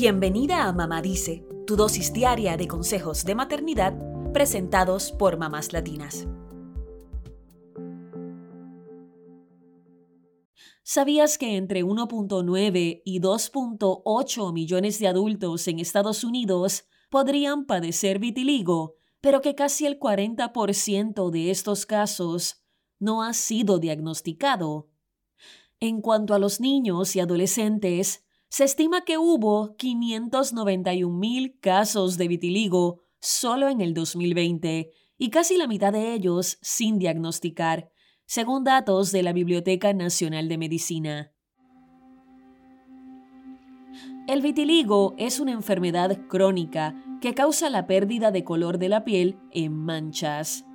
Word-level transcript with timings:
Bienvenida 0.00 0.68
a 0.68 0.72
Mamá 0.72 1.02
Dice, 1.02 1.44
tu 1.66 1.74
dosis 1.74 2.12
diaria 2.12 2.56
de 2.56 2.68
consejos 2.68 3.24
de 3.24 3.34
maternidad 3.34 3.98
presentados 4.32 5.10
por 5.10 5.38
mamás 5.38 5.72
latinas. 5.72 6.28
¿Sabías 10.84 11.36
que 11.36 11.56
entre 11.56 11.82
1.9 11.82 13.02
y 13.04 13.20
2.8 13.20 14.52
millones 14.52 15.00
de 15.00 15.08
adultos 15.08 15.66
en 15.66 15.80
Estados 15.80 16.22
Unidos 16.22 16.84
podrían 17.10 17.66
padecer 17.66 18.20
vitiligo, 18.20 18.94
pero 19.20 19.40
que 19.40 19.56
casi 19.56 19.84
el 19.84 19.98
40% 19.98 21.30
de 21.30 21.50
estos 21.50 21.86
casos 21.86 22.62
no 23.00 23.24
ha 23.24 23.34
sido 23.34 23.80
diagnosticado? 23.80 24.90
En 25.80 26.00
cuanto 26.00 26.34
a 26.34 26.38
los 26.38 26.60
niños 26.60 27.16
y 27.16 27.20
adolescentes, 27.20 28.27
se 28.48 28.64
estima 28.64 29.02
que 29.04 29.18
hubo 29.18 29.76
591 29.76 31.16
mil 31.16 31.58
casos 31.60 32.16
de 32.16 32.28
vitiligo 32.28 33.02
solo 33.20 33.68
en 33.68 33.80
el 33.80 33.94
2020 33.94 34.90
y 35.18 35.30
casi 35.30 35.56
la 35.56 35.66
mitad 35.66 35.92
de 35.92 36.14
ellos 36.14 36.58
sin 36.62 36.98
diagnosticar, 36.98 37.90
según 38.24 38.64
datos 38.64 39.12
de 39.12 39.22
la 39.22 39.32
Biblioteca 39.32 39.92
Nacional 39.92 40.48
de 40.48 40.58
Medicina. 40.58 41.32
El 44.28 44.42
vitiligo 44.42 45.14
es 45.18 45.40
una 45.40 45.52
enfermedad 45.52 46.26
crónica 46.28 46.94
que 47.20 47.34
causa 47.34 47.70
la 47.70 47.86
pérdida 47.86 48.30
de 48.30 48.44
color 48.44 48.78
de 48.78 48.88
la 48.88 49.04
piel 49.04 49.38
en 49.50 49.72
manchas. 49.72 50.66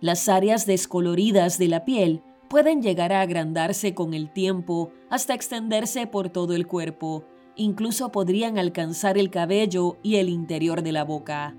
Las 0.00 0.28
áreas 0.28 0.66
descoloridas 0.66 1.58
de 1.58 1.68
la 1.68 1.84
piel 1.84 2.22
pueden 2.50 2.82
llegar 2.82 3.12
a 3.12 3.20
agrandarse 3.20 3.94
con 3.94 4.12
el 4.12 4.32
tiempo 4.32 4.90
hasta 5.08 5.34
extenderse 5.34 6.08
por 6.08 6.30
todo 6.30 6.54
el 6.54 6.66
cuerpo. 6.66 7.24
Incluso 7.54 8.10
podrían 8.10 8.58
alcanzar 8.58 9.18
el 9.18 9.30
cabello 9.30 9.98
y 10.02 10.16
el 10.16 10.28
interior 10.28 10.82
de 10.82 10.90
la 10.90 11.04
boca. 11.04 11.56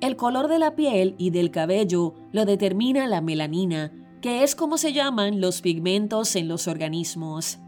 El 0.00 0.14
color 0.14 0.46
de 0.46 0.60
la 0.60 0.76
piel 0.76 1.16
y 1.18 1.30
del 1.30 1.50
cabello 1.50 2.14
lo 2.30 2.44
determina 2.44 3.08
la 3.08 3.20
melanina, 3.20 3.92
que 4.22 4.44
es 4.44 4.54
como 4.54 4.78
se 4.78 4.92
llaman 4.92 5.40
los 5.40 5.60
pigmentos 5.60 6.36
en 6.36 6.46
los 6.46 6.68
organismos. 6.68 7.58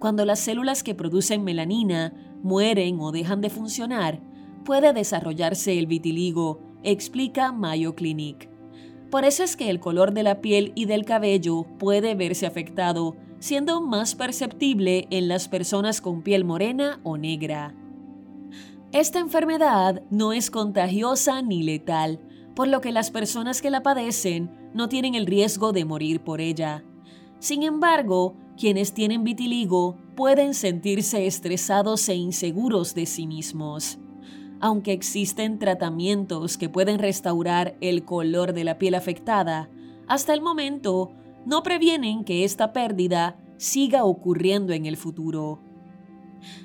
Cuando 0.00 0.24
las 0.24 0.40
células 0.40 0.82
que 0.82 0.96
producen 0.96 1.44
melanina 1.44 2.12
mueren 2.42 2.98
o 2.98 3.12
dejan 3.12 3.40
de 3.40 3.50
funcionar, 3.50 4.20
puede 4.64 4.92
desarrollarse 4.92 5.78
el 5.78 5.86
vitiligo, 5.86 6.60
explica 6.82 7.52
Mayo 7.52 7.94
Clinic. 7.94 8.49
Por 9.10 9.24
eso 9.24 9.42
es 9.42 9.56
que 9.56 9.70
el 9.70 9.80
color 9.80 10.12
de 10.12 10.22
la 10.22 10.40
piel 10.40 10.72
y 10.76 10.84
del 10.84 11.04
cabello 11.04 11.64
puede 11.78 12.14
verse 12.14 12.46
afectado, 12.46 13.16
siendo 13.40 13.80
más 13.80 14.14
perceptible 14.14 15.08
en 15.10 15.26
las 15.26 15.48
personas 15.48 16.00
con 16.00 16.22
piel 16.22 16.44
morena 16.44 17.00
o 17.02 17.16
negra. 17.16 17.74
Esta 18.92 19.18
enfermedad 19.18 20.02
no 20.10 20.32
es 20.32 20.50
contagiosa 20.50 21.42
ni 21.42 21.62
letal, 21.62 22.20
por 22.54 22.68
lo 22.68 22.80
que 22.80 22.92
las 22.92 23.10
personas 23.10 23.62
que 23.62 23.70
la 23.70 23.82
padecen 23.82 24.70
no 24.74 24.88
tienen 24.88 25.14
el 25.14 25.26
riesgo 25.26 25.72
de 25.72 25.84
morir 25.84 26.20
por 26.20 26.40
ella. 26.40 26.84
Sin 27.40 27.62
embargo, 27.62 28.36
quienes 28.56 28.92
tienen 28.92 29.24
vitiligo 29.24 29.96
pueden 30.14 30.54
sentirse 30.54 31.26
estresados 31.26 32.08
e 32.08 32.14
inseguros 32.14 32.94
de 32.94 33.06
sí 33.06 33.26
mismos. 33.26 33.98
Aunque 34.60 34.92
existen 34.92 35.58
tratamientos 35.58 36.58
que 36.58 36.68
pueden 36.68 36.98
restaurar 36.98 37.76
el 37.80 38.04
color 38.04 38.52
de 38.52 38.64
la 38.64 38.78
piel 38.78 38.94
afectada, 38.94 39.70
hasta 40.06 40.34
el 40.34 40.42
momento 40.42 41.12
no 41.46 41.62
previenen 41.62 42.24
que 42.24 42.44
esta 42.44 42.72
pérdida 42.72 43.38
siga 43.56 44.04
ocurriendo 44.04 44.72
en 44.72 44.86
el 44.86 44.96
futuro. 44.96 45.60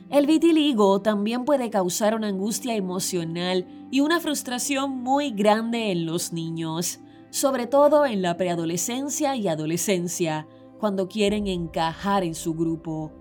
El 0.10 0.28
vitiligo 0.28 1.02
también 1.02 1.46
puede 1.46 1.70
causar 1.70 2.16
una 2.16 2.28
angustia 2.28 2.76
emocional 2.76 3.66
y 3.92 4.02
una 4.02 4.20
frustración 4.20 4.92
muy 4.92 5.32
grande 5.32 5.92
en 5.92 6.06
los 6.06 6.34
niños, 6.34 7.00
sobre 7.30 7.68
todo 7.68 8.06
en 8.06 8.22
la 8.22 8.38
preadolescencia 8.38 9.36
y 9.36 9.48
adolescencia, 9.48 10.48
cuando 10.80 11.08
quieren 11.08 11.48
encajar 11.48 12.24
en 12.24 12.36
su 12.36 12.54
grupo. 12.54 13.12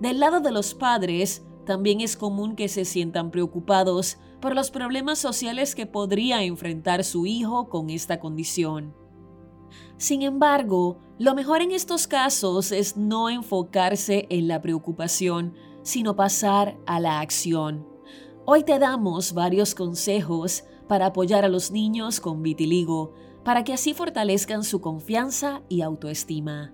Del 0.00 0.20
lado 0.20 0.40
de 0.40 0.52
los 0.52 0.74
padres, 0.74 1.42
también 1.66 2.00
es 2.00 2.16
común 2.16 2.56
que 2.56 2.68
se 2.68 2.86
sientan 2.86 3.30
preocupados 3.30 4.16
por 4.40 4.54
los 4.54 4.70
problemas 4.70 5.18
sociales 5.18 5.74
que 5.74 5.84
podría 5.84 6.42
enfrentar 6.42 7.04
su 7.04 7.26
hijo 7.26 7.68
con 7.68 7.90
esta 7.90 8.18
condición. 8.18 8.94
Sin 9.98 10.22
embargo, 10.22 10.98
lo 11.18 11.34
mejor 11.34 11.60
en 11.60 11.72
estos 11.72 12.06
casos 12.06 12.72
es 12.72 12.96
no 12.96 13.28
enfocarse 13.28 14.26
en 14.30 14.48
la 14.48 14.62
preocupación, 14.62 15.54
sino 15.82 16.16
pasar 16.16 16.78
a 16.86 17.00
la 17.00 17.20
acción. 17.20 17.86
Hoy 18.46 18.62
te 18.62 18.78
damos 18.78 19.34
varios 19.34 19.74
consejos 19.74 20.64
para 20.88 21.06
apoyar 21.06 21.44
a 21.44 21.48
los 21.48 21.70
niños 21.72 22.20
con 22.20 22.42
vitiligo, 22.42 23.14
para 23.44 23.64
que 23.64 23.72
así 23.72 23.92
fortalezcan 23.92 24.64
su 24.64 24.80
confianza 24.80 25.62
y 25.68 25.82
autoestima. 25.82 26.72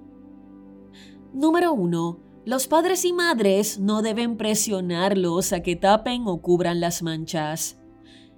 Número 1.33 1.73
1 1.73 2.32
los 2.45 2.67
padres 2.67 3.05
y 3.05 3.13
madres 3.13 3.79
no 3.79 4.03
deben 4.03 4.37
presionarlos 4.37 5.53
a 5.53 5.63
que 5.63 5.77
tapen 5.77 6.27
o 6.27 6.43
cubran 6.43 6.81
las 6.81 7.03
manchas. 7.03 7.79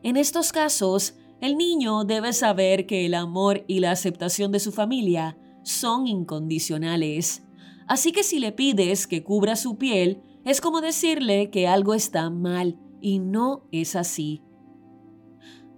En 0.03 0.17
estos 0.17 0.53
casos, 0.53 1.15
el 1.41 1.57
niño 1.57 2.05
debe 2.05 2.33
saber 2.33 2.87
que 2.87 3.07
el 3.07 3.15
amor 3.15 3.65
y 3.67 3.81
la 3.81 3.93
aceptación 3.93 4.53
de 4.53 4.61
su 4.61 4.73
familia 4.73 5.39
son 5.63 6.07
incondicionales. 6.07 7.43
Así 7.87 8.13
que 8.13 8.23
si 8.23 8.39
le 8.39 8.53
pides 8.53 9.07
que 9.07 9.25
cubra 9.25 9.57
su 9.57 9.77
piel, 9.79 10.23
es 10.45 10.61
como 10.61 10.83
decirle 10.83 11.51
que 11.51 11.67
algo 11.67 11.95
está 11.95 12.29
mal 12.29 12.79
y 13.01 13.19
no 13.19 13.67
es 13.73 13.97
así. 13.97 14.43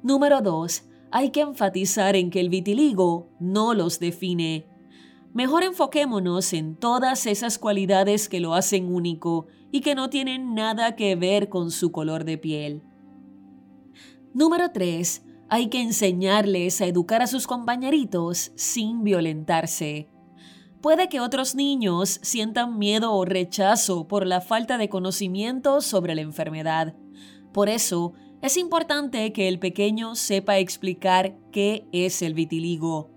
Número 0.02 0.40
2. 0.40 0.84
Hay 1.12 1.30
que 1.30 1.40
enfatizar 1.40 2.16
en 2.16 2.30
que 2.30 2.40
el 2.40 2.48
vitiligo 2.48 3.30
no 3.38 3.74
los 3.74 4.00
define 4.00 4.66
mejor 5.36 5.64
enfoquémonos 5.64 6.54
en 6.54 6.76
todas 6.76 7.26
esas 7.26 7.58
cualidades 7.58 8.30
que 8.30 8.40
lo 8.40 8.54
hacen 8.54 8.90
único 8.90 9.48
y 9.70 9.82
que 9.82 9.94
no 9.94 10.08
tienen 10.08 10.54
nada 10.54 10.96
que 10.96 11.14
ver 11.14 11.50
con 11.50 11.70
su 11.70 11.92
color 11.92 12.24
de 12.24 12.38
piel. 12.38 12.82
Número 14.32 14.70
3. 14.72 15.26
Hay 15.50 15.66
que 15.66 15.82
enseñarles 15.82 16.80
a 16.80 16.86
educar 16.86 17.20
a 17.20 17.26
sus 17.26 17.46
compañeritos 17.46 18.52
sin 18.54 19.04
violentarse. 19.04 20.08
Puede 20.80 21.10
que 21.10 21.20
otros 21.20 21.54
niños 21.54 22.18
sientan 22.22 22.78
miedo 22.78 23.12
o 23.12 23.26
rechazo 23.26 24.08
por 24.08 24.26
la 24.26 24.40
falta 24.40 24.78
de 24.78 24.88
conocimiento 24.88 25.82
sobre 25.82 26.14
la 26.14 26.22
enfermedad. 26.22 26.96
Por 27.52 27.68
eso, 27.68 28.14
es 28.40 28.56
importante 28.56 29.34
que 29.34 29.48
el 29.48 29.58
pequeño 29.58 30.14
sepa 30.14 30.56
explicar 30.56 31.36
qué 31.52 31.86
es 31.92 32.22
el 32.22 32.32
vitiligo 32.32 33.15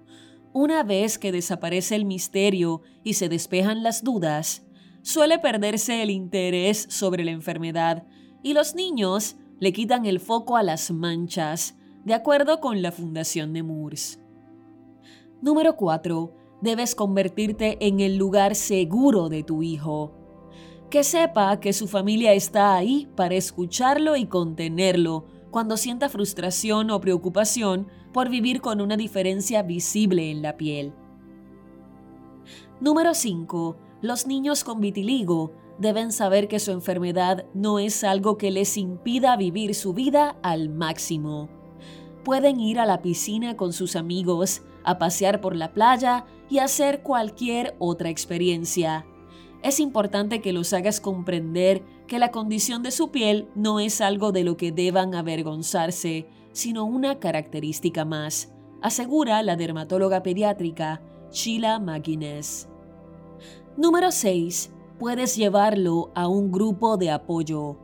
una 0.60 0.84
vez 0.84 1.18
que 1.18 1.32
desaparece 1.32 1.96
el 1.96 2.04
misterio 2.04 2.82
y 3.02 3.14
se 3.14 3.30
despejan 3.30 3.82
las 3.82 4.04
dudas, 4.04 4.66
suele 5.04 5.40
perderse 5.40 6.04
el 6.04 6.10
interés 6.10 6.86
sobre 6.90 7.24
la 7.24 7.32
enfermedad 7.32 8.06
y 8.44 8.54
los 8.54 8.76
niños 8.76 9.38
le 9.60 9.72
quitan 9.72 10.06
el 10.06 10.20
foco 10.20 10.58
a 10.58 10.64
las 10.64 10.92
manchas, 10.92 11.78
de 12.04 12.14
acuerdo 12.14 12.60
con 12.60 12.82
la 12.82 12.92
Fundación 12.92 13.54
de 13.54 13.64
Moores. 13.64 14.20
Número 15.42 15.78
4. 15.78 16.34
Debes 16.62 16.94
convertirte 16.94 17.78
en 17.80 18.02
el 18.02 18.18
lugar 18.18 18.54
seguro 18.54 19.30
de 19.30 19.44
tu 19.44 19.64
hijo. 19.64 20.14
Que 20.90 21.06
sepa 21.06 21.62
que 21.62 21.72
su 21.72 21.88
familia 21.88 22.34
está 22.34 22.76
ahí 22.76 23.08
para 23.16 23.36
escucharlo 23.36 24.18
y 24.18 24.26
contenerlo 24.26 25.26
cuando 25.52 25.78
sienta 25.78 26.10
frustración 26.10 26.92
o 26.92 27.02
preocupación 27.02 27.88
por 28.14 28.30
vivir 28.30 28.62
con 28.62 28.82
una 28.82 28.98
diferencia 28.98 29.62
visible 29.64 30.32
en 30.32 30.42
la 30.42 30.58
piel. 30.58 30.94
Número 32.80 33.14
5. 33.14 33.76
Los 34.02 34.28
niños 34.28 34.64
con 34.64 34.80
vitiligo 34.80 35.52
deben 35.78 36.12
saber 36.12 36.48
que 36.48 36.60
su 36.60 36.72
enfermedad 36.72 37.46
no 37.54 37.80
es 37.80 38.04
algo 38.04 38.38
que 38.38 38.52
les 38.52 38.78
impida 38.78 39.36
vivir 39.36 39.76
su 39.76 39.94
vida 39.94 40.38
al 40.44 40.70
máximo. 40.70 41.50
Pueden 42.24 42.60
ir 42.60 42.80
a 42.80 42.86
la 42.86 43.02
piscina 43.02 43.58
con 43.58 43.74
sus 43.74 43.96
amigos, 43.96 44.62
a 44.84 44.98
pasear 44.98 45.42
por 45.42 45.56
la 45.56 45.74
playa 45.74 46.26
y 46.50 46.60
hacer 46.60 47.02
cualquier 47.02 47.76
otra 47.80 48.10
experiencia. 48.10 49.06
Es 49.62 49.80
importante 49.80 50.42
que 50.42 50.54
los 50.54 50.72
hagas 50.72 51.02
comprender 51.02 51.84
que 52.08 52.18
la 52.18 52.32
condición 52.32 52.82
de 52.82 52.92
su 52.92 53.12
piel 53.12 53.50
no 53.56 53.80
es 53.80 54.00
algo 54.00 54.32
de 54.32 54.44
lo 54.44 54.56
que 54.56 54.72
deban 54.72 55.14
avergonzarse, 55.16 56.28
sino 56.54 56.86
una 56.86 57.20
característica 57.20 58.06
más, 58.06 58.54
asegura 58.82 59.44
la 59.44 59.58
dermatóloga 59.58 60.24
pediátrica 60.24 61.02
Sheila 61.32 61.80
McGuinness. 61.80 62.70
Número 63.76 64.12
6. 64.12 64.74
Puedes 64.98 65.36
llevarlo 65.36 66.12
a 66.16 66.28
un 66.28 66.52
grupo 66.52 66.98
de 66.98 67.12
apoyo. 67.12 67.78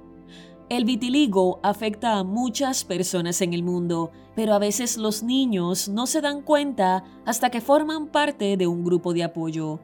El 0.67 0.83
vitiligo 0.83 1.59
afecta 1.61 2.17
a 2.17 2.23
muchas 2.23 2.83
personas 2.83 3.41
en 3.41 3.53
el 3.53 3.63
mundo, 3.63 4.11
pero 4.35 4.53
a 4.53 4.59
veces 4.59 4.97
los 4.97 5.23
niños 5.23 5.87
no 5.89 6.07
se 6.07 6.21
dan 6.21 6.41
cuenta 6.41 7.03
hasta 7.25 7.51
que 7.51 7.61
forman 7.61 8.07
parte 8.07 8.57
de 8.57 8.65
un 8.65 8.83
grupo 8.83 9.13
de 9.13 9.23
apoyo. 9.23 9.79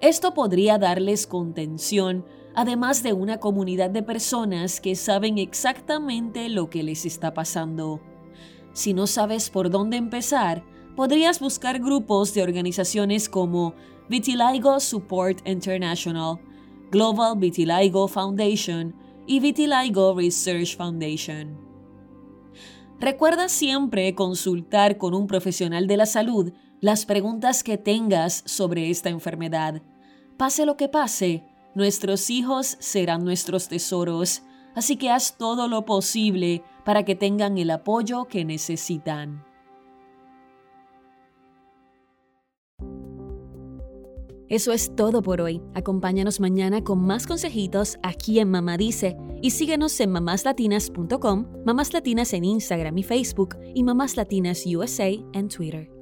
Esto 0.00 0.34
podría 0.34 0.78
darles 0.78 1.26
contención 1.26 2.24
además 2.56 3.02
de 3.02 3.12
una 3.12 3.38
comunidad 3.38 3.90
de 3.90 4.02
personas 4.02 4.80
que 4.80 4.96
saben 4.96 5.36
exactamente 5.36 6.48
lo 6.48 6.70
que 6.70 6.82
les 6.82 7.04
está 7.04 7.34
pasando. 7.34 8.00
Si 8.72 8.94
no 8.94 9.06
sabes 9.06 9.50
por 9.50 9.68
dónde 9.68 9.98
empezar, 9.98 10.64
podrías 10.96 11.38
buscar 11.38 11.78
grupos 11.78 12.32
de 12.32 12.42
organizaciones 12.42 13.28
como 13.28 13.74
Vitiligo 14.08 14.80
Support 14.80 15.46
International, 15.46 16.40
Global 16.90 17.36
Vitiligo 17.36 18.08
Foundation 18.08 18.94
y 19.26 19.38
Vitiligo 19.40 20.14
Research 20.14 20.78
Foundation. 20.78 21.58
Recuerda 22.98 23.50
siempre 23.50 24.14
consultar 24.14 24.96
con 24.96 25.12
un 25.12 25.26
profesional 25.26 25.86
de 25.86 25.98
la 25.98 26.06
salud 26.06 26.52
las 26.80 27.06
preguntas 27.06 27.62
que 27.62 27.78
tengas 27.78 28.42
sobre 28.46 28.90
esta 28.90 29.08
enfermedad. 29.08 29.82
Pase 30.36 30.66
lo 30.66 30.76
que 30.76 30.88
pase, 30.88 31.44
nuestros 31.74 32.30
hijos 32.30 32.76
serán 32.80 33.24
nuestros 33.24 33.68
tesoros, 33.68 34.42
así 34.74 34.96
que 34.96 35.10
haz 35.10 35.36
todo 35.38 35.68
lo 35.68 35.84
posible 35.84 36.62
para 36.84 37.04
que 37.04 37.14
tengan 37.14 37.58
el 37.58 37.70
apoyo 37.70 38.26
que 38.26 38.44
necesitan. 38.44 39.44
Eso 44.48 44.72
es 44.72 44.94
todo 44.94 45.22
por 45.22 45.40
hoy. 45.40 45.60
Acompáñanos 45.74 46.38
mañana 46.38 46.84
con 46.84 47.04
más 47.04 47.26
consejitos 47.26 47.98
aquí 48.04 48.38
en 48.38 48.48
Mamá 48.48 48.76
Dice 48.76 49.16
y 49.42 49.50
síguenos 49.50 49.98
en 49.98 50.12
mamáslatinas.com, 50.12 51.46
Mamás 51.64 51.92
Latinas 51.92 52.32
en 52.32 52.44
Instagram 52.44 52.96
y 52.98 53.02
Facebook 53.02 53.56
y 53.74 53.82
Mamás 53.82 54.16
Latinas 54.16 54.64
USA 54.66 55.08
en 55.32 55.48
Twitter. 55.48 55.95